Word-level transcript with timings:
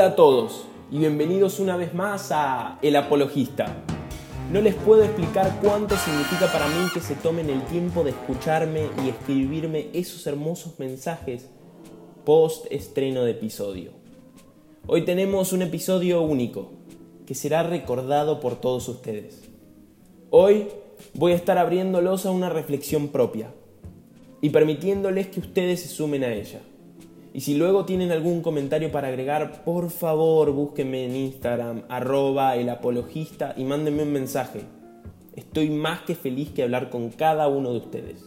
A 0.00 0.16
todos 0.16 0.64
y 0.90 0.96
bienvenidos 0.96 1.60
una 1.60 1.76
vez 1.76 1.92
más 1.92 2.32
a 2.32 2.78
El 2.80 2.96
Apologista. 2.96 3.84
No 4.50 4.62
les 4.62 4.74
puedo 4.74 5.04
explicar 5.04 5.58
cuánto 5.62 5.94
significa 5.98 6.50
para 6.50 6.68
mí 6.68 6.88
que 6.94 7.00
se 7.00 7.16
tomen 7.16 7.50
el 7.50 7.62
tiempo 7.66 8.02
de 8.02 8.10
escucharme 8.10 8.88
y 9.04 9.10
escribirme 9.10 9.88
esos 9.92 10.26
hermosos 10.26 10.78
mensajes 10.78 11.50
post 12.24 12.64
estreno 12.70 13.24
de 13.24 13.32
episodio. 13.32 13.90
Hoy 14.86 15.04
tenemos 15.04 15.52
un 15.52 15.60
episodio 15.60 16.22
único 16.22 16.70
que 17.26 17.34
será 17.34 17.62
recordado 17.62 18.40
por 18.40 18.58
todos 18.58 18.88
ustedes. 18.88 19.50
Hoy 20.30 20.68
voy 21.12 21.32
a 21.32 21.36
estar 21.36 21.58
abriéndolos 21.58 22.24
a 22.24 22.30
una 22.30 22.48
reflexión 22.48 23.08
propia 23.08 23.52
y 24.40 24.48
permitiéndoles 24.48 25.26
que 25.26 25.40
ustedes 25.40 25.82
se 25.82 25.88
sumen 25.88 26.24
a 26.24 26.32
ella. 26.32 26.62
Y 27.32 27.42
si 27.42 27.54
luego 27.54 27.84
tienen 27.84 28.10
algún 28.10 28.42
comentario 28.42 28.90
para 28.90 29.08
agregar, 29.08 29.64
por 29.64 29.90
favor 29.90 30.50
búsquenme 30.50 31.04
en 31.04 31.14
Instagram, 31.14 31.82
arroba 31.88 32.56
el 32.56 32.68
apologista 32.68 33.54
y 33.56 33.64
mándenme 33.64 34.02
un 34.02 34.12
mensaje. 34.12 34.62
Estoy 35.36 35.70
más 35.70 36.02
que 36.02 36.16
feliz 36.16 36.50
que 36.50 36.64
hablar 36.64 36.90
con 36.90 37.10
cada 37.10 37.46
uno 37.46 37.70
de 37.70 37.78
ustedes. 37.78 38.24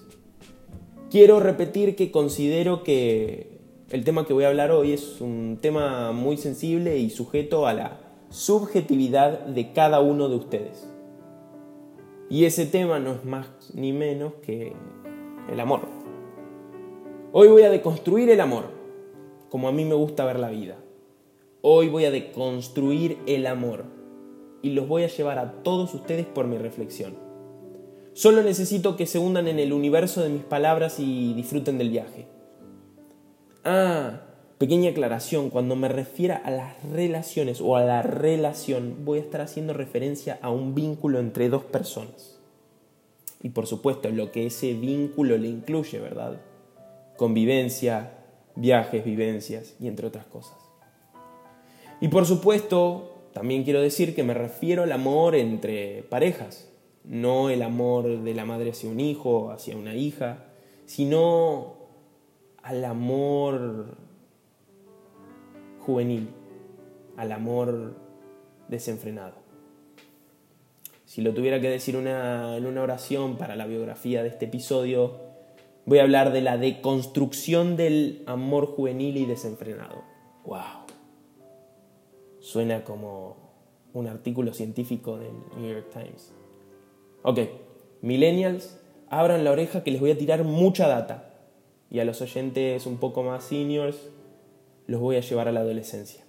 Quiero 1.11 1.41
repetir 1.41 1.95
que 1.95 2.11
considero 2.11 2.83
que 2.83 3.59
el 3.89 4.05
tema 4.05 4.25
que 4.25 4.33
voy 4.33 4.45
a 4.45 4.47
hablar 4.47 4.71
hoy 4.71 4.93
es 4.93 5.19
un 5.19 5.59
tema 5.61 6.13
muy 6.13 6.37
sensible 6.37 6.97
y 6.97 7.09
sujeto 7.09 7.67
a 7.67 7.73
la 7.73 7.99
subjetividad 8.29 9.45
de 9.45 9.73
cada 9.73 9.99
uno 9.99 10.29
de 10.29 10.37
ustedes. 10.37 10.89
Y 12.29 12.45
ese 12.45 12.65
tema 12.65 12.99
no 12.99 13.11
es 13.11 13.25
más 13.25 13.47
ni 13.75 13.91
menos 13.91 14.33
que 14.41 14.73
el 15.51 15.59
amor. 15.59 15.81
Hoy 17.33 17.49
voy 17.49 17.63
a 17.63 17.69
deconstruir 17.69 18.29
el 18.29 18.39
amor 18.39 18.72
como 19.53 19.67
a 19.67 19.71
mí 19.71 19.85
me 19.85 19.93
gusta 19.93 20.25
ver 20.25 20.39
la 20.39 20.49
vida. 20.49 20.77
Hoy 21.61 21.87
voy 21.87 22.05
a 22.05 22.09
deconstruir 22.09 23.19
el 23.27 23.45
amor 23.45 23.85
y 24.63 24.71
los 24.71 24.87
voy 24.87 25.03
a 25.03 25.09
llevar 25.09 25.37
a 25.37 25.61
todos 25.61 25.93
ustedes 25.93 26.25
por 26.25 26.47
mi 26.47 26.57
reflexión. 26.57 27.15
Solo 28.13 28.41
necesito 28.41 28.95
que 28.95 29.05
se 29.05 29.19
hundan 29.19 29.47
en 29.47 29.59
el 29.59 29.71
universo 29.71 30.23
de 30.23 30.29
mis 30.29 30.41
palabras 30.41 30.99
y 30.99 31.35
disfruten 31.35 31.77
del 31.77 31.91
viaje. 31.91 32.25
Ah, 33.63 34.21
pequeña 34.57 34.89
aclaración, 34.89 35.51
cuando 35.51 35.75
me 35.75 35.87
refiera 35.87 36.35
a 36.35 36.49
las 36.49 36.83
relaciones 36.91 37.61
o 37.61 37.75
a 37.75 37.83
la 37.83 38.01
relación, 38.01 39.05
voy 39.05 39.19
a 39.19 39.21
estar 39.21 39.41
haciendo 39.41 39.73
referencia 39.73 40.39
a 40.41 40.49
un 40.49 40.73
vínculo 40.73 41.19
entre 41.19 41.49
dos 41.49 41.63
personas. 41.63 42.39
Y 43.43 43.49
por 43.49 43.67
supuesto, 43.67 44.09
lo 44.09 44.31
que 44.31 44.47
ese 44.47 44.73
vínculo 44.73 45.37
le 45.37 45.49
incluye, 45.49 45.99
¿verdad? 45.99 46.41
Convivencia, 47.17 48.22
viajes, 48.55 49.03
vivencias 49.03 49.75
y 49.79 49.87
entre 49.87 50.07
otras 50.07 50.25
cosas. 50.25 50.57
Y 52.01 52.09
por 52.09 52.25
supuesto, 52.25 53.29
también 53.33 53.63
quiero 53.63 53.81
decir 53.81 54.15
que 54.15 54.23
me 54.23 54.33
refiero 54.33 54.83
al 54.83 54.91
amor 54.91 55.35
entre 55.35 56.03
parejas, 56.03 56.69
no 57.03 57.49
el 57.49 57.61
amor 57.61 58.23
de 58.23 58.33
la 58.33 58.45
madre 58.45 58.71
hacia 58.71 58.89
un 58.89 58.99
hijo, 58.99 59.51
hacia 59.51 59.75
una 59.75 59.95
hija, 59.95 60.45
sino 60.85 61.75
al 62.61 62.85
amor 62.85 63.97
juvenil, 65.79 66.29
al 67.17 67.31
amor 67.31 67.95
desenfrenado. 68.67 69.35
Si 71.05 71.21
lo 71.21 71.33
tuviera 71.33 71.59
que 71.59 71.69
decir 71.69 71.95
una, 71.95 72.57
en 72.57 72.65
una 72.65 72.81
oración 72.81 73.37
para 73.37 73.55
la 73.55 73.67
biografía 73.67 74.23
de 74.23 74.29
este 74.29 74.45
episodio, 74.45 75.32
voy 75.85 75.99
a 75.99 76.03
hablar 76.03 76.31
de 76.31 76.41
la 76.41 76.57
deconstrucción 76.57 77.75
del 77.75 78.23
amor 78.25 78.67
juvenil 78.67 79.17
y 79.17 79.25
desenfrenado. 79.25 80.03
¡Wow! 80.45 80.85
Suena 82.39 82.83
como 82.83 83.37
un 83.93 84.07
artículo 84.07 84.53
científico 84.53 85.17
del 85.17 85.33
New 85.57 85.71
York 85.71 85.89
Times. 85.91 86.33
Ok, 87.21 87.39
millennials, 88.01 88.79
abran 89.09 89.43
la 89.43 89.51
oreja 89.51 89.83
que 89.83 89.91
les 89.91 90.01
voy 90.01 90.11
a 90.11 90.17
tirar 90.17 90.43
mucha 90.43 90.87
data. 90.87 91.29
Y 91.89 91.99
a 91.99 92.05
los 92.05 92.21
oyentes 92.21 92.85
un 92.87 92.97
poco 92.97 93.23
más 93.23 93.43
seniors, 93.43 94.09
los 94.87 94.99
voy 94.99 95.15
a 95.15 95.21
llevar 95.21 95.47
a 95.47 95.51
la 95.51 95.59
adolescencia. 95.59 96.25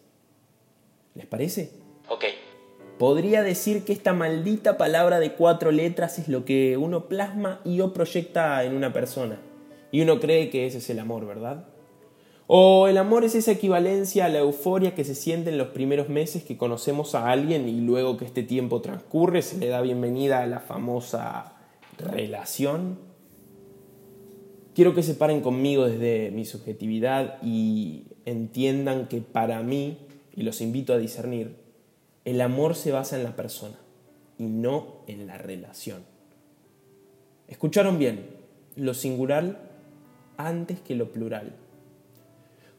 ¿Les 1.15 1.27
parece? 1.27 1.71
Ok. 2.09 2.25
Podría 2.99 3.43
decir 3.43 3.85
que 3.85 3.93
esta 3.93 4.13
maldita 4.13 4.79
palabra 4.79 5.19
de 5.19 5.33
cuatro 5.33 5.73
letras 5.73 6.19
es 6.21 6.29
lo 6.29 6.45
que 6.45 6.77
uno 6.77 7.09
plasma 7.09 7.61
y 7.65 7.81
o 7.81 7.93
proyecta 7.93 8.63
en 8.65 8.77
una 8.77 8.93
persona. 8.93 9.41
Y 9.91 10.01
uno 10.03 10.21
cree 10.21 10.49
que 10.49 10.67
ese 10.67 10.79
es 10.79 10.89
el 10.91 11.01
amor, 11.01 11.27
¿verdad? 11.27 11.67
O 12.47 12.87
el 12.87 12.99
amor 12.99 13.25
es 13.25 13.35
esa 13.35 13.53
equivalencia 13.53 14.27
a 14.27 14.29
la 14.29 14.39
euforia 14.39 14.95
que 14.95 15.05
se 15.05 15.15
siente 15.15 15.51
en 15.51 15.59
los 15.59 15.69
primeros 15.69 16.09
meses 16.09 16.45
que 16.45 16.57
conocemos 16.57 17.15
a 17.15 17.31
alguien 17.31 17.69
y 17.69 17.81
luego 17.81 18.17
que 18.17 18.27
este 18.27 18.43
tiempo 18.43 18.81
transcurre 18.81 19.43
se 19.43 19.59
le 19.59 19.69
da 19.69 19.81
bienvenida 19.81 20.43
a 20.43 20.47
la 20.47 20.61
famosa 20.61 21.57
relación. 21.99 22.99
Quiero 24.75 24.95
que 24.95 25.03
se 25.03 25.15
paren 25.15 25.41
conmigo 25.41 25.87
desde 25.87 26.31
mi 26.31 26.45
subjetividad 26.45 27.39
y 27.43 28.05
entiendan 28.25 29.09
que 29.09 29.21
para 29.21 29.63
mí, 29.63 29.99
y 30.35 30.43
los 30.43 30.61
invito 30.61 30.93
a 30.93 30.99
discernir, 30.99 31.64
el 32.25 32.41
amor 32.41 32.75
se 32.75 32.93
basa 32.93 33.17
en 33.17 33.25
la 33.25 33.37
persona 33.37 33.79
y 34.39 34.45
no 34.45 35.03
en 35.07 35.27
la 35.27 35.39
relación. 35.39 36.05
¿Escucharon 37.49 37.99
bien? 37.99 38.31
Lo 38.77 38.95
singular 38.95 39.71
antes 40.37 40.81
que 40.81 40.95
lo 40.95 41.13
plural. 41.13 41.55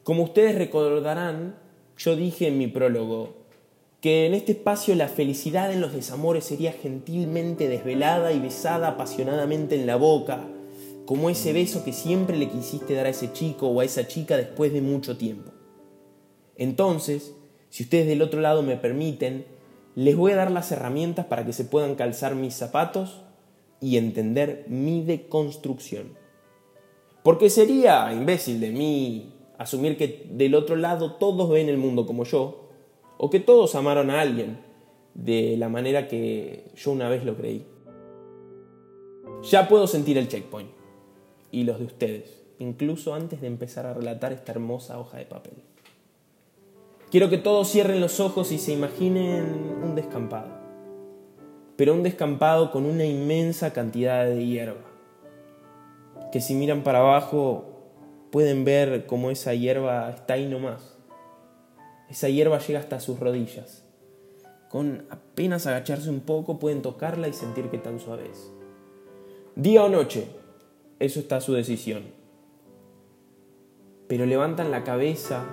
Como 0.02 0.24
ustedes 0.24 0.56
recordarán, 0.56 1.56
yo 1.96 2.16
dije 2.16 2.48
en 2.48 2.58
mi 2.58 2.66
prólogo 2.66 3.46
que 4.00 4.26
en 4.26 4.34
este 4.34 4.52
espacio 4.52 4.94
la 4.94 5.08
felicidad 5.08 5.72
en 5.72 5.80
los 5.80 5.92
desamores 5.92 6.44
sería 6.44 6.72
gentilmente 6.72 7.68
desvelada 7.68 8.32
y 8.32 8.38
besada 8.38 8.88
apasionadamente 8.88 9.74
en 9.74 9.86
la 9.86 9.96
boca, 9.96 10.46
como 11.06 11.30
ese 11.30 11.52
beso 11.52 11.84
que 11.84 11.92
siempre 11.92 12.36
le 12.36 12.50
quisiste 12.50 12.94
dar 12.94 13.06
a 13.06 13.10
ese 13.10 13.32
chico 13.32 13.68
o 13.68 13.80
a 13.80 13.84
esa 13.84 14.06
chica 14.06 14.36
después 14.36 14.72
de 14.72 14.80
mucho 14.80 15.16
tiempo. 15.16 15.52
Entonces, 16.56 17.34
si 17.76 17.82
ustedes 17.82 18.06
del 18.06 18.22
otro 18.22 18.40
lado 18.40 18.62
me 18.62 18.78
permiten, 18.78 19.44
les 19.96 20.16
voy 20.16 20.32
a 20.32 20.36
dar 20.36 20.50
las 20.50 20.72
herramientas 20.72 21.26
para 21.26 21.44
que 21.44 21.52
se 21.52 21.66
puedan 21.66 21.94
calzar 21.94 22.34
mis 22.34 22.54
zapatos 22.54 23.20
y 23.82 23.98
entender 23.98 24.64
mi 24.66 25.04
deconstrucción. 25.04 26.16
Porque 27.22 27.50
sería 27.50 28.10
imbécil 28.14 28.60
de 28.60 28.70
mí 28.70 29.34
asumir 29.58 29.98
que 29.98 30.26
del 30.30 30.54
otro 30.54 30.76
lado 30.76 31.16
todos 31.16 31.50
ven 31.50 31.68
el 31.68 31.76
mundo 31.76 32.06
como 32.06 32.24
yo, 32.24 32.70
o 33.18 33.28
que 33.28 33.40
todos 33.40 33.74
amaron 33.74 34.10
a 34.10 34.22
alguien 34.22 34.58
de 35.12 35.58
la 35.58 35.68
manera 35.68 36.08
que 36.08 36.70
yo 36.76 36.92
una 36.92 37.10
vez 37.10 37.26
lo 37.26 37.36
creí. 37.36 37.66
Ya 39.50 39.68
puedo 39.68 39.86
sentir 39.86 40.16
el 40.16 40.28
checkpoint, 40.28 40.70
y 41.50 41.64
los 41.64 41.78
de 41.78 41.84
ustedes, 41.84 42.42
incluso 42.58 43.12
antes 43.12 43.42
de 43.42 43.48
empezar 43.48 43.84
a 43.84 43.92
relatar 43.92 44.32
esta 44.32 44.52
hermosa 44.52 44.98
hoja 44.98 45.18
de 45.18 45.26
papel. 45.26 45.75
Quiero 47.10 47.30
que 47.30 47.38
todos 47.38 47.70
cierren 47.70 48.00
los 48.00 48.18
ojos 48.18 48.50
y 48.50 48.58
se 48.58 48.72
imaginen 48.72 49.78
un 49.82 49.94
descampado. 49.94 50.48
Pero 51.76 51.94
un 51.94 52.02
descampado 52.02 52.72
con 52.72 52.84
una 52.84 53.04
inmensa 53.04 53.72
cantidad 53.72 54.24
de 54.24 54.44
hierba. 54.44 54.80
Que 56.32 56.40
si 56.40 56.54
miran 56.54 56.82
para 56.82 56.98
abajo 56.98 57.64
pueden 58.32 58.64
ver 58.64 59.06
cómo 59.06 59.30
esa 59.30 59.54
hierba 59.54 60.10
está 60.10 60.34
ahí 60.34 60.46
nomás. 60.46 60.96
Esa 62.10 62.28
hierba 62.28 62.58
llega 62.58 62.80
hasta 62.80 62.98
sus 62.98 63.20
rodillas. 63.20 63.84
Con 64.68 65.06
apenas 65.08 65.68
agacharse 65.68 66.10
un 66.10 66.20
poco 66.20 66.58
pueden 66.58 66.82
tocarla 66.82 67.28
y 67.28 67.32
sentir 67.32 67.70
que 67.70 67.78
tan 67.78 68.00
suave 68.00 68.28
es. 68.32 68.50
Día 69.54 69.84
o 69.84 69.88
noche, 69.88 70.26
eso 70.98 71.20
está 71.20 71.36
a 71.36 71.40
su 71.40 71.52
decisión. 71.52 72.02
Pero 74.08 74.26
levantan 74.26 74.72
la 74.72 74.82
cabeza 74.82 75.44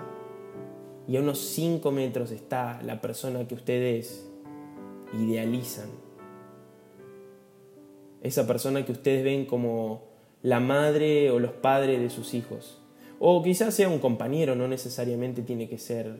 y 1.08 1.18
a 1.18 1.20
unos 1.20 1.40
5 1.40 1.92
metros 1.92 2.32
está 2.32 2.82
la 2.84 3.02
persona 3.02 3.48
que 3.48 3.56
ustedes 3.56 4.26
idealizan. 5.20 5.90
Esa 8.22 8.48
persona 8.48 8.86
que 8.86 8.94
ustedes 8.94 9.24
ven 9.24 9.46
como 9.46 10.04
la 10.42 10.60
madre 10.60 11.30
o 11.32 11.40
los 11.40 11.52
padres 11.52 12.00
de 12.00 12.10
sus 12.10 12.34
hijos. 12.34 12.82
O 13.20 13.44
quizás 13.44 13.74
sea 13.74 13.90
un 13.90 14.00
compañero, 14.00 14.56
no 14.56 14.68
necesariamente 14.68 15.42
tiene 15.42 15.68
que 15.68 15.78
ser 15.78 16.16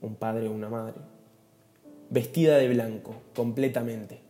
un 0.00 0.14
padre 0.16 0.48
o 0.48 0.52
una 0.52 0.68
madre. 0.68 1.00
Vestida 2.10 2.58
de 2.58 2.68
blanco, 2.68 3.16
completamente. 3.34 4.20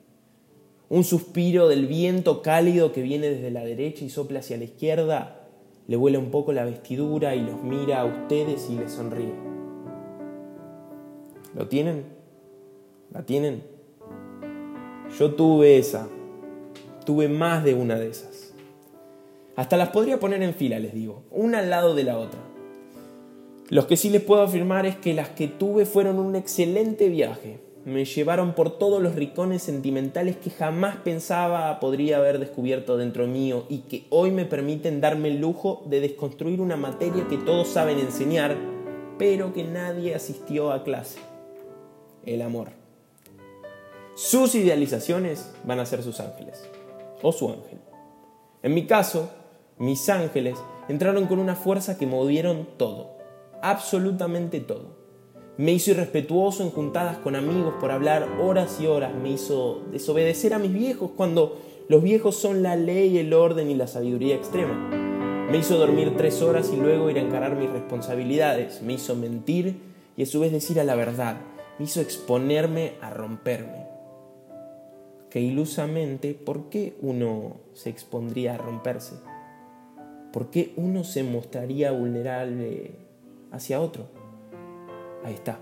Un 0.89 1.05
suspiro 1.05 1.69
del 1.69 1.87
viento 1.87 2.41
cálido 2.41 2.93
que 2.93 3.03
viene 3.03 3.29
desde 3.29 3.51
la 3.51 3.65
derecha 3.65 4.05
y 4.05 4.11
sopla 4.11 4.41
hacia 4.41 4.57
la 4.57 4.65
izquierda 4.65 5.44
le 5.87 5.97
vuela 5.97 6.19
un 6.19 6.31
poco 6.31 6.53
la 6.53 6.65
vestidura 6.65 7.35
y 7.35 7.43
los 7.43 7.63
mira 7.63 8.01
a 8.01 8.05
ustedes 8.05 8.69
y 8.71 8.77
les 8.77 8.93
sonríe. 8.93 9.35
¿Lo 11.55 11.69
tienen? 11.69 12.05
¿La 13.13 13.23
tienen? 13.25 13.63
Yo 15.19 15.35
tuve 15.35 15.79
esa. 15.79 16.09
Tuve 17.05 17.29
más 17.29 17.63
de 17.65 17.75
una 17.75 17.97
de 17.97 18.09
esas. 18.09 18.55
Hasta 19.57 19.77
las 19.77 19.91
podría 19.91 20.19
poner 20.19 20.43
en 20.43 20.55
fila, 20.55 20.79
les 20.79 20.95
digo, 20.95 21.23
una 21.31 21.61
al 21.61 21.71
lado 21.71 21.95
de 21.95 22.03
la 22.03 22.19
otra. 22.19 22.41
Los 23.69 23.87
que 23.87 23.97
sí 23.97 24.11
les 24.11 24.23
puedo 24.23 24.43
afirmar 24.43 24.85
es 24.87 24.97
que 24.97 25.15
las 25.15 25.29
que 25.31 25.49
tuve 25.49 25.87
fueron 25.87 26.19
un 26.19 26.35
excelente 26.35 27.09
viaje. 27.09 27.61
Me 27.85 28.05
llevaron 28.05 28.55
por 28.55 28.79
todos 28.79 29.03
los 29.03 29.15
rincones 29.15 29.63
sentimentales 29.63 30.37
que 30.37 30.51
jamás 30.51 30.97
pensaba 30.97 31.79
podría 31.81 32.17
haber 32.17 32.39
descubierto 32.39 32.97
dentro 32.97 33.27
mío 33.27 33.67
y 33.69 33.81
que 33.81 34.07
hoy 34.11 34.31
me 34.31 34.47
permiten 34.47 35.01
darme 35.01 35.29
el 35.29 35.41
lujo 35.41 35.83
de 35.87 36.01
desconstruir 36.01 36.61
una 36.61 36.77
materia 36.77 37.29
que 37.29 37.37
todos 37.37 37.69
saben 37.69 37.99
enseñar, 37.99 38.57
pero 39.19 39.53
que 39.53 39.65
nadie 39.65 40.15
asistió 40.15 40.73
a 40.73 40.83
clase. 40.83 41.19
El 42.25 42.41
amor. 42.41 42.69
Sus 44.15 44.55
idealizaciones 44.55 45.53
van 45.65 45.81
a 45.81 45.87
ser 45.87 46.03
sus 46.03 46.21
ángeles, 46.21 46.67
o 47.21 47.33
su 47.33 47.49
ángel. 47.49 47.79
En 48.63 48.73
mi 48.73 48.87
caso, 48.87 49.29
mis 49.77 50.09
ángeles 50.09 50.59
entraron 50.89 51.27
con 51.27 51.39
una 51.39 51.55
fuerza 51.55 51.99
que 51.99 52.07
movieron 52.07 52.67
todo 52.79 53.15
absolutamente 53.65 54.61
todo. 54.61 55.04
Me 55.57 55.73
hizo 55.73 55.93
irrespetuoso 55.93 56.65
en 56.65 56.71
juntadas 56.71 57.19
con 57.19 57.37
amigos 57.37 57.75
por 57.81 57.93
hablar 57.93 58.29
horas 58.41 58.81
y 58.81 58.87
horas. 58.87 59.15
Me 59.15 59.31
hizo 59.31 59.83
desobedecer 59.93 60.53
a 60.53 60.59
mis 60.59 60.73
viejos 60.73 61.11
cuando 61.17 61.61
los 61.89 62.03
viejos 62.03 62.37
son 62.37 62.63
la 62.63 62.75
ley, 62.75 63.19
el 63.19 63.33
orden 63.33 63.71
y 63.71 63.75
la 63.75 63.87
sabiduría 63.87 64.35
extrema. 64.35 64.75
Me 65.51 65.59
hizo 65.59 65.79
dormir 65.79 66.15
tres 66.17 66.43
horas 66.43 66.73
y 66.73 66.77
luego 66.77 67.09
ir 67.09 67.19
a 67.19 67.23
encarar 67.23 67.57
mis 67.57 67.71
responsabilidades. 67.71 68.83
Me 68.83 68.95
hizo 68.95 69.15
mentir 69.15 69.77
y 70.17 70.25
a 70.25 70.27
su 70.27 70.41
vez 70.41 70.51
decir 70.51 70.81
a 70.81 70.85
la 70.85 70.97
verdad. 70.97 71.37
Me 71.79 71.85
hizo 71.85 72.01
exponerme 72.01 72.95
a 73.01 73.11
romperme. 73.11 73.87
Que 75.31 75.41
ilusamente, 75.41 76.35
¿por 76.35 76.69
qué 76.69 76.95
uno 77.01 77.59
se 77.75 77.91
expondría 77.91 78.55
a 78.55 78.59
romperse? 78.59 79.15
¿Por 80.33 80.51
qué 80.51 80.73
uno 80.77 81.05
se 81.05 81.23
mostraría 81.23 81.93
vulnerable 81.93 83.05
hacia 83.55 83.81
otro. 83.81 84.07
Ahí 85.25 85.35
está. 85.35 85.59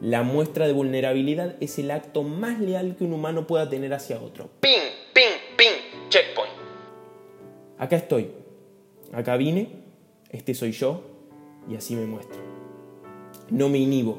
La 0.00 0.22
muestra 0.22 0.66
de 0.66 0.72
vulnerabilidad 0.72 1.56
es 1.60 1.78
el 1.78 1.90
acto 1.90 2.22
más 2.22 2.60
leal 2.60 2.96
que 2.96 3.04
un 3.04 3.12
humano 3.12 3.46
pueda 3.46 3.68
tener 3.68 3.92
hacia 3.94 4.20
otro. 4.20 4.48
Ping, 4.60 4.70
ping, 5.12 5.56
ping, 5.56 6.08
checkpoint. 6.08 6.52
Acá 7.78 7.96
estoy. 7.96 8.30
Acá 9.12 9.36
vine. 9.36 9.68
Este 10.30 10.54
soy 10.54 10.72
yo. 10.72 11.02
Y 11.68 11.74
así 11.74 11.96
me 11.96 12.06
muestro. 12.06 12.38
No 13.50 13.68
me 13.68 13.78
inhibo. 13.78 14.18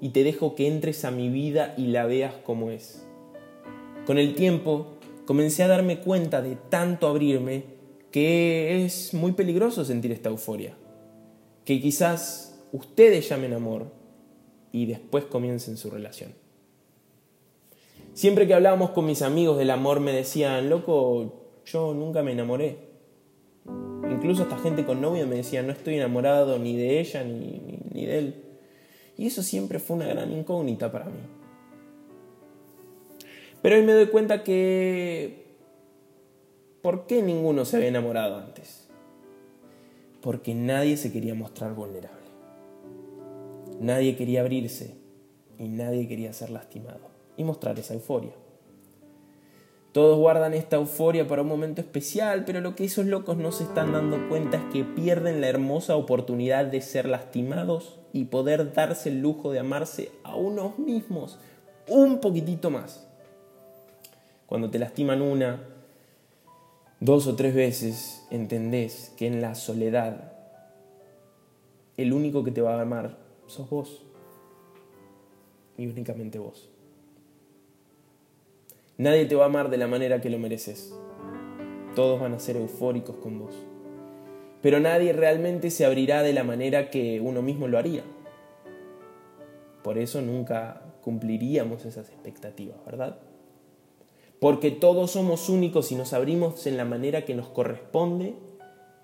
Y 0.00 0.08
te 0.08 0.24
dejo 0.24 0.54
que 0.54 0.66
entres 0.66 1.04
a 1.04 1.10
mi 1.10 1.28
vida 1.28 1.74
y 1.76 1.88
la 1.88 2.06
veas 2.06 2.34
como 2.44 2.70
es. 2.70 3.06
Con 4.06 4.18
el 4.18 4.34
tiempo 4.34 4.98
comencé 5.26 5.62
a 5.62 5.68
darme 5.68 6.00
cuenta 6.00 6.42
de 6.42 6.56
tanto 6.56 7.06
abrirme 7.06 7.64
que 8.10 8.84
es 8.84 9.14
muy 9.14 9.32
peligroso 9.32 9.84
sentir 9.84 10.12
esta 10.12 10.28
euforia 10.28 10.74
que 11.64 11.80
quizás 11.80 12.60
ustedes 12.72 13.28
llamen 13.28 13.54
amor 13.54 13.86
y 14.74 14.86
después 14.86 15.24
comiencen 15.24 15.76
su 15.76 15.90
relación. 15.90 16.32
Siempre 18.12 18.46
que 18.46 18.54
hablábamos 18.54 18.90
con 18.90 19.06
mis 19.06 19.22
amigos 19.22 19.58
del 19.58 19.70
amor 19.70 20.00
me 20.00 20.12
decían, 20.12 20.68
loco, 20.68 21.60
yo 21.64 21.94
nunca 21.94 22.22
me 22.22 22.32
enamoré. 22.32 22.78
Incluso 24.10 24.42
esta 24.42 24.58
gente 24.58 24.84
con 24.84 25.00
novia 25.00 25.26
me 25.26 25.36
decía, 25.36 25.62
no 25.62 25.72
estoy 25.72 25.96
enamorado 25.96 26.58
ni 26.58 26.76
de 26.76 27.00
ella 27.00 27.24
ni, 27.24 27.80
ni 27.92 28.06
de 28.06 28.18
él. 28.18 28.34
Y 29.16 29.26
eso 29.26 29.42
siempre 29.42 29.78
fue 29.78 29.96
una 29.96 30.06
gran 30.06 30.32
incógnita 30.32 30.90
para 30.90 31.06
mí. 31.06 31.20
Pero 33.62 33.76
hoy 33.76 33.82
me 33.82 33.92
doy 33.92 34.06
cuenta 34.06 34.42
que... 34.42 35.44
¿Por 36.82 37.06
qué 37.06 37.22
ninguno 37.22 37.64
se 37.64 37.76
había 37.76 37.88
enamorado 37.88 38.36
antes? 38.36 38.84
porque 40.24 40.54
nadie 40.54 40.96
se 40.96 41.12
quería 41.12 41.34
mostrar 41.34 41.74
vulnerable. 41.74 42.23
Nadie 43.80 44.16
quería 44.16 44.40
abrirse 44.40 44.94
y 45.58 45.68
nadie 45.68 46.08
quería 46.08 46.32
ser 46.32 46.50
lastimado 46.50 47.08
y 47.36 47.44
mostrar 47.44 47.78
esa 47.78 47.94
euforia. 47.94 48.32
Todos 49.92 50.18
guardan 50.18 50.54
esta 50.54 50.74
euforia 50.74 51.28
para 51.28 51.42
un 51.42 51.48
momento 51.48 51.80
especial, 51.80 52.44
pero 52.44 52.60
lo 52.60 52.74
que 52.74 52.84
esos 52.84 53.06
locos 53.06 53.36
no 53.36 53.52
se 53.52 53.62
están 53.62 53.92
dando 53.92 54.28
cuenta 54.28 54.56
es 54.56 54.64
que 54.72 54.82
pierden 54.82 55.40
la 55.40 55.48
hermosa 55.48 55.94
oportunidad 55.94 56.64
de 56.64 56.80
ser 56.80 57.08
lastimados 57.08 58.00
y 58.12 58.24
poder 58.24 58.72
darse 58.72 59.10
el 59.10 59.20
lujo 59.20 59.52
de 59.52 59.60
amarse 59.60 60.10
a 60.24 60.34
unos 60.34 60.80
mismos 60.80 61.38
un 61.86 62.20
poquitito 62.20 62.70
más. 62.70 63.06
Cuando 64.46 64.68
te 64.68 64.80
lastiman 64.80 65.22
una, 65.22 65.62
dos 66.98 67.28
o 67.28 67.36
tres 67.36 67.54
veces 67.54 68.26
entendés 68.30 69.12
que 69.16 69.28
en 69.28 69.40
la 69.40 69.54
soledad 69.54 70.32
el 71.96 72.12
único 72.12 72.42
que 72.42 72.50
te 72.50 72.62
va 72.62 72.78
a 72.78 72.82
amar 72.82 73.23
sos 73.54 73.70
vos 73.70 74.04
y 75.76 75.86
únicamente 75.86 76.38
vos. 76.38 76.70
Nadie 78.96 79.26
te 79.26 79.34
va 79.34 79.44
a 79.44 79.46
amar 79.46 79.70
de 79.70 79.76
la 79.76 79.88
manera 79.88 80.20
que 80.20 80.30
lo 80.30 80.38
mereces. 80.38 80.94
Todos 81.96 82.20
van 82.20 82.34
a 82.34 82.38
ser 82.38 82.56
eufóricos 82.56 83.16
con 83.16 83.38
vos. 83.38 83.54
Pero 84.62 84.80
nadie 84.80 85.12
realmente 85.12 85.70
se 85.70 85.84
abrirá 85.84 86.22
de 86.22 86.32
la 86.32 86.44
manera 86.44 86.90
que 86.90 87.20
uno 87.20 87.42
mismo 87.42 87.68
lo 87.68 87.78
haría. 87.78 88.04
Por 89.82 89.98
eso 89.98 90.22
nunca 90.22 90.82
cumpliríamos 91.02 91.84
esas 91.84 92.08
expectativas, 92.08 92.76
¿verdad? 92.86 93.18
porque 94.44 94.70
todos 94.70 95.12
somos 95.12 95.48
únicos 95.48 95.90
y 95.90 95.94
nos 95.94 96.12
abrimos 96.12 96.66
en 96.66 96.76
la 96.76 96.84
manera 96.84 97.24
que 97.24 97.34
nos 97.34 97.48
corresponde, 97.48 98.34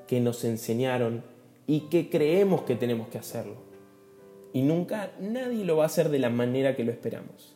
que 0.06 0.20
nos 0.20 0.44
enseñaron 0.44 1.22
y 1.66 1.88
que 1.88 2.10
creemos 2.10 2.60
que 2.64 2.76
tenemos 2.76 3.08
que 3.08 3.16
hacerlo. 3.16 3.54
Y 4.52 4.62
nunca 4.62 5.12
nadie 5.20 5.64
lo 5.64 5.76
va 5.76 5.84
a 5.84 5.86
hacer 5.86 6.08
de 6.08 6.18
la 6.18 6.30
manera 6.30 6.74
que 6.74 6.84
lo 6.84 6.90
esperamos. 6.90 7.54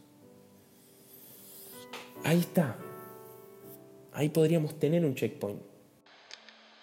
Ahí 2.24 2.40
está. 2.40 2.76
Ahí 4.12 4.28
podríamos 4.28 4.78
tener 4.78 5.04
un 5.04 5.14
checkpoint. 5.14 5.60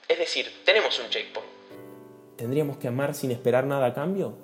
Es 0.08 0.20
decir, 0.20 0.46
tenemos 0.66 1.00
un 1.00 1.10
checkpoint. 1.10 1.50
¿Tendríamos 2.36 2.78
que 2.78 2.88
amar 2.88 3.14
sin 3.14 3.32
esperar 3.32 3.66
nada 3.66 3.88
a 3.88 3.94
cambio? 3.94 4.36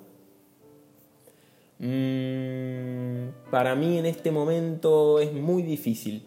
Mm, 1.78 3.50
para 3.50 3.74
mí 3.74 3.98
en 3.98 4.06
este 4.06 4.30
momento 4.30 5.20
es 5.20 5.32
muy 5.32 5.62
difícil. 5.62 6.26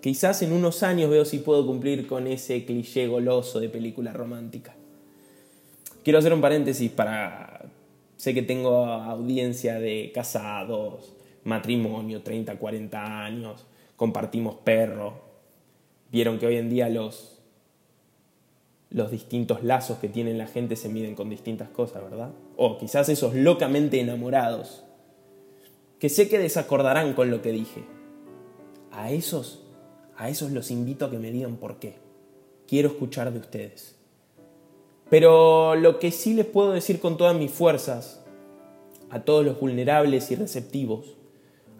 Quizás 0.00 0.42
en 0.42 0.52
unos 0.52 0.82
años 0.82 1.10
veo 1.10 1.24
si 1.24 1.38
puedo 1.38 1.66
cumplir 1.66 2.06
con 2.06 2.26
ese 2.26 2.64
cliché 2.64 3.06
goloso 3.06 3.60
de 3.60 3.68
película 3.68 4.12
romántica. 4.12 4.74
Quiero 6.04 6.18
hacer 6.18 6.32
un 6.32 6.40
paréntesis 6.40 6.90
para... 6.90 7.64
Sé 8.16 8.34
que 8.34 8.42
tengo 8.42 8.84
audiencia 8.86 9.78
de 9.78 10.10
casados, 10.14 11.14
matrimonio, 11.44 12.22
30, 12.22 12.58
40 12.58 13.24
años, 13.24 13.66
compartimos 13.96 14.56
perro. 14.56 15.24
Vieron 16.10 16.38
que 16.38 16.46
hoy 16.46 16.56
en 16.56 16.70
día 16.70 16.88
los, 16.88 17.42
los 18.90 19.10
distintos 19.10 19.62
lazos 19.62 19.98
que 19.98 20.08
tiene 20.08 20.34
la 20.34 20.46
gente 20.46 20.76
se 20.76 20.88
miden 20.88 21.14
con 21.14 21.28
distintas 21.28 21.68
cosas, 21.68 22.02
¿verdad? 22.02 22.30
O 22.56 22.78
quizás 22.78 23.08
esos 23.08 23.34
locamente 23.34 24.00
enamorados, 24.00 24.84
que 25.98 26.08
sé 26.08 26.28
que 26.28 26.38
desacordarán 26.38 27.14
con 27.14 27.30
lo 27.30 27.42
que 27.42 27.52
dije. 27.52 27.84
A 28.92 29.10
esos 29.10 29.66
a 30.16 30.30
esos 30.30 30.50
los 30.50 30.70
invito 30.70 31.04
a 31.04 31.10
que 31.10 31.18
me 31.18 31.30
digan 31.30 31.56
por 31.56 31.78
qué. 31.78 31.96
Quiero 32.66 32.88
escuchar 32.88 33.32
de 33.32 33.38
ustedes. 33.38 33.95
Pero 35.08 35.76
lo 35.76 35.98
que 35.98 36.10
sí 36.10 36.34
les 36.34 36.46
puedo 36.46 36.72
decir 36.72 37.00
con 37.00 37.16
todas 37.16 37.36
mis 37.36 37.50
fuerzas, 37.50 38.24
a 39.10 39.22
todos 39.22 39.44
los 39.44 39.60
vulnerables 39.60 40.30
y 40.30 40.34
receptivos, 40.34 41.16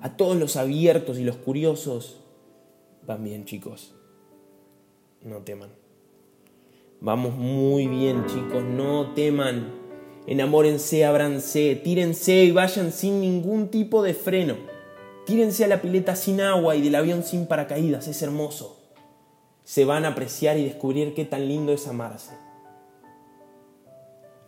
a 0.01 0.17
todos 0.17 0.37
los 0.37 0.57
abiertos 0.57 1.19
y 1.19 1.25
los 1.25 1.37
curiosos, 1.37 2.21
van 3.07 3.25
bien 3.25 3.45
chicos. 3.45 3.95
No 5.23 5.39
teman. 5.39 5.71
Vamos 7.01 7.35
muy 7.35 7.89
bien 7.89 8.27
chicos, 8.27 8.63
no 8.63 9.13
teman. 9.15 9.75
Enamórense, 10.27 11.05
abranse, 11.05 11.77
tírense 11.77 12.45
y 12.45 12.53
vayan 12.53 12.93
sin 12.93 13.21
ningún 13.21 13.69
tipo 13.69 14.03
de 14.03 14.15
freno. 14.15 14.55
Tírense 15.27 15.65
a 15.65 15.69
la 15.69 15.83
pileta 15.83 16.15
sin 16.15 16.41
agua 16.41 16.77
y 16.77 16.83
del 16.83 16.95
avión 16.95 17.25
sin 17.25 17.47
paracaídas, 17.47 18.07
es 18.07 18.23
hermoso. 18.23 18.81
Se 19.65 19.85
van 19.85 20.05
a 20.05 20.09
apreciar 20.09 20.59
y 20.59 20.65
descubrir 20.65 21.15
qué 21.15 21.25
tan 21.25 21.49
lindo 21.49 21.73
es 21.73 21.89
amarse. 21.89 22.46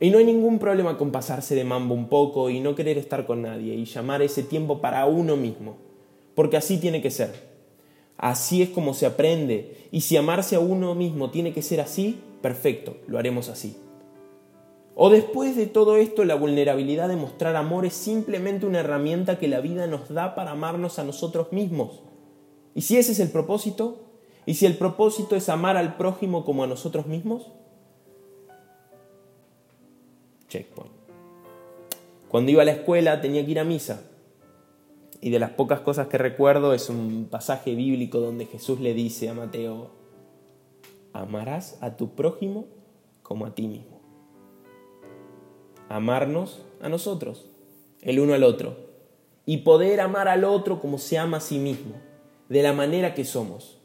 Y 0.00 0.10
no 0.10 0.18
hay 0.18 0.24
ningún 0.24 0.58
problema 0.58 0.96
con 0.96 1.10
pasarse 1.10 1.54
de 1.54 1.64
mambo 1.64 1.94
un 1.94 2.08
poco 2.08 2.50
y 2.50 2.60
no 2.60 2.74
querer 2.74 2.98
estar 2.98 3.26
con 3.26 3.42
nadie 3.42 3.74
y 3.74 3.84
llamar 3.84 4.22
ese 4.22 4.44
tiempo 4.44 4.80
para 4.80 5.04
uno 5.06 5.36
mismo, 5.36 5.76
porque 6.34 6.56
así 6.56 6.78
tiene 6.78 7.02
que 7.02 7.10
ser. 7.10 7.48
Así 8.16 8.62
es 8.62 8.70
como 8.70 8.94
se 8.94 9.06
aprende 9.06 9.88
y 9.90 10.02
si 10.02 10.16
amarse 10.16 10.56
a 10.56 10.60
uno 10.60 10.94
mismo 10.94 11.30
tiene 11.30 11.52
que 11.52 11.62
ser 11.62 11.80
así, 11.80 12.20
perfecto, 12.42 12.96
lo 13.06 13.18
haremos 13.18 13.48
así. 13.48 13.76
O 15.00 15.10
después 15.10 15.54
de 15.54 15.66
todo 15.66 15.96
esto, 15.96 16.24
la 16.24 16.34
vulnerabilidad 16.34 17.08
de 17.08 17.14
mostrar 17.14 17.54
amor 17.54 17.86
es 17.86 17.94
simplemente 17.94 18.66
una 18.66 18.80
herramienta 18.80 19.38
que 19.38 19.46
la 19.46 19.60
vida 19.60 19.86
nos 19.86 20.08
da 20.08 20.34
para 20.34 20.50
amarnos 20.50 20.98
a 20.98 21.04
nosotros 21.04 21.52
mismos. 21.52 22.02
¿Y 22.74 22.82
si 22.82 22.96
ese 22.96 23.12
es 23.12 23.20
el 23.20 23.30
propósito? 23.30 24.00
¿Y 24.44 24.54
si 24.54 24.66
el 24.66 24.76
propósito 24.76 25.36
es 25.36 25.48
amar 25.48 25.76
al 25.76 25.96
prójimo 25.96 26.44
como 26.44 26.64
a 26.64 26.66
nosotros 26.66 27.06
mismos? 27.06 27.52
Checkpoint. 30.48 30.92
Cuando 32.28 32.50
iba 32.50 32.62
a 32.62 32.64
la 32.64 32.72
escuela 32.72 33.20
tenía 33.20 33.44
que 33.44 33.52
ir 33.52 33.58
a 33.58 33.64
misa. 33.64 34.02
Y 35.20 35.30
de 35.30 35.38
las 35.38 35.50
pocas 35.50 35.80
cosas 35.80 36.08
que 36.08 36.18
recuerdo 36.18 36.74
es 36.74 36.88
un 36.88 37.26
pasaje 37.30 37.74
bíblico 37.74 38.20
donde 38.20 38.46
Jesús 38.46 38.80
le 38.80 38.94
dice 38.94 39.28
a 39.28 39.34
Mateo, 39.34 39.90
amarás 41.12 41.78
a 41.80 41.96
tu 41.96 42.14
prójimo 42.14 42.66
como 43.22 43.46
a 43.46 43.54
ti 43.54 43.66
mismo. 43.66 44.00
Amarnos 45.88 46.62
a 46.80 46.88
nosotros, 46.88 47.46
el 48.02 48.20
uno 48.20 48.34
al 48.34 48.44
otro, 48.44 48.76
y 49.44 49.58
poder 49.58 50.00
amar 50.00 50.28
al 50.28 50.44
otro 50.44 50.80
como 50.80 50.98
se 50.98 51.18
ama 51.18 51.38
a 51.38 51.40
sí 51.40 51.58
mismo, 51.58 51.94
de 52.48 52.62
la 52.62 52.72
manera 52.72 53.14
que 53.14 53.24
somos. 53.24 53.80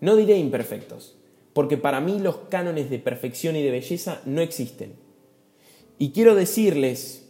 No 0.00 0.16
diré 0.16 0.36
imperfectos, 0.36 1.16
porque 1.52 1.76
para 1.76 2.00
mí 2.00 2.18
los 2.18 2.36
cánones 2.50 2.90
de 2.90 2.98
perfección 2.98 3.56
y 3.56 3.62
de 3.62 3.70
belleza 3.70 4.20
no 4.26 4.42
existen. 4.42 5.07
Y 5.98 6.10
quiero 6.12 6.34
decirles 6.34 7.28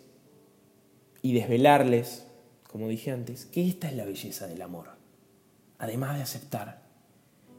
y 1.23 1.33
desvelarles, 1.33 2.27
como 2.71 2.89
dije 2.89 3.11
antes, 3.11 3.47
que 3.47 3.67
esta 3.67 3.89
es 3.89 3.97
la 3.97 4.05
belleza 4.05 4.47
del 4.47 4.63
amor. 4.63 4.89
Además 5.79 6.17
de 6.17 6.23
aceptar, 6.23 6.83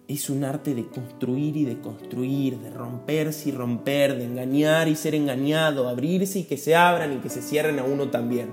es 0.08 0.30
un 0.30 0.44
arte 0.44 0.74
de 0.76 0.88
construir 0.88 1.56
y 1.56 1.66
de 1.66 1.80
construir, 1.80 2.60
de 2.60 2.72
romperse 2.72 3.50
y 3.50 3.52
romper, 3.52 4.18
de 4.18 4.26
engañar 4.26 4.88
y 4.88 4.96
ser 4.96 5.16
engañado, 5.16 5.88
abrirse 5.88 6.40
y 6.40 6.44
que 6.44 6.58
se 6.58 6.76
abran 6.76 7.14
y 7.14 7.18
que 7.18 7.30
se 7.30 7.42
cierren 7.42 7.80
a 7.80 7.84
uno 7.84 8.10
también. 8.10 8.50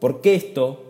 Porque 0.00 0.34
esto 0.34 0.84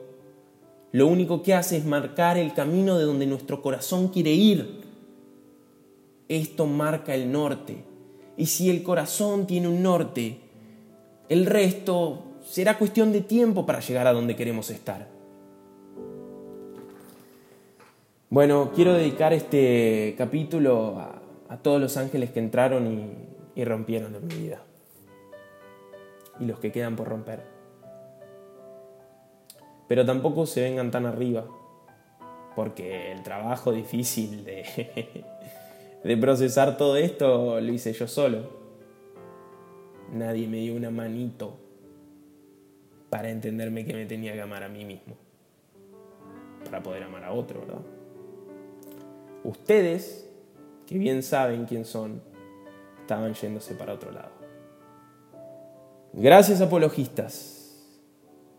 lo 0.92 1.06
único 1.06 1.42
que 1.42 1.54
hace 1.54 1.76
es 1.76 1.84
marcar 1.84 2.36
el 2.36 2.52
camino 2.52 2.98
de 2.98 3.04
donde 3.04 3.26
nuestro 3.26 3.62
corazón 3.62 4.08
quiere 4.08 4.32
ir. 4.32 4.82
Esto 6.28 6.66
marca 6.66 7.14
el 7.14 7.30
norte. 7.30 7.89
Y 8.40 8.46
si 8.46 8.70
el 8.70 8.82
corazón 8.82 9.46
tiene 9.46 9.68
un 9.68 9.82
norte, 9.82 10.40
el 11.28 11.44
resto 11.44 12.22
será 12.42 12.78
cuestión 12.78 13.12
de 13.12 13.20
tiempo 13.20 13.66
para 13.66 13.80
llegar 13.80 14.06
a 14.06 14.14
donde 14.14 14.34
queremos 14.34 14.70
estar. 14.70 15.06
Bueno, 18.30 18.70
quiero 18.74 18.94
dedicar 18.94 19.34
este 19.34 20.14
capítulo 20.16 20.98
a, 21.50 21.58
todos 21.58 21.78
los 21.82 21.98
ángeles 21.98 22.30
que 22.30 22.38
entraron 22.38 22.86
y, 22.86 23.60
y 23.60 23.64
rompieron 23.66 24.14
en 24.14 24.26
mi 24.26 24.34
vida. 24.34 24.62
Y 26.40 26.46
los 26.46 26.58
que 26.60 26.72
quedan 26.72 26.96
por 26.96 27.08
romper. 27.08 27.42
Pero 29.86 30.06
tampoco 30.06 30.46
se 30.46 30.62
vengan 30.62 30.90
tan 30.90 31.04
arriba, 31.04 31.44
porque 32.56 33.12
el 33.12 33.22
trabajo 33.22 33.70
difícil 33.70 34.46
de, 34.46 34.64
de 36.04 36.16
procesar 36.16 36.76
todo 36.76 36.96
esto 36.96 37.60
lo 37.60 37.72
hice 37.72 37.92
yo 37.92 38.08
solo. 38.08 38.60
Nadie 40.12 40.48
me 40.48 40.58
dio 40.58 40.74
una 40.74 40.90
manito 40.90 41.56
para 43.10 43.30
entenderme 43.30 43.84
que 43.84 43.92
me 43.92 44.06
tenía 44.06 44.32
que 44.32 44.40
amar 44.40 44.62
a 44.62 44.68
mí 44.68 44.84
mismo, 44.84 45.14
para 46.64 46.82
poder 46.82 47.02
amar 47.02 47.24
a 47.24 47.32
otro, 47.32 47.60
¿verdad? 47.60 47.80
Ustedes, 49.44 50.28
que 50.86 50.98
bien 50.98 51.22
saben 51.22 51.66
quién 51.66 51.84
son, 51.84 52.22
estaban 53.00 53.34
yéndose 53.34 53.74
para 53.74 53.94
otro 53.94 54.12
lado. 54.12 54.30
Gracias 56.12 56.60
apologistas. 56.60 57.56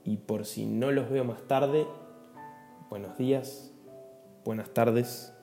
Y 0.03 0.17
por 0.17 0.45
si 0.45 0.65
no 0.65 0.91
los 0.91 1.10
veo 1.10 1.24
más 1.24 1.48
tarde, 1.48 1.86
buenos 2.89 3.17
días, 3.17 3.71
buenas 4.43 4.74
tardes 4.74 5.33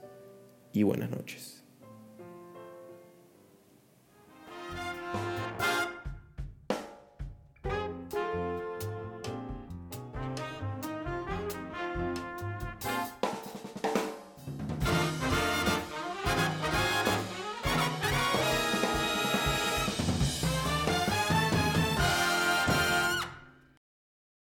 y 0.72 0.82
buenas 0.82 1.10
noches. 1.10 1.57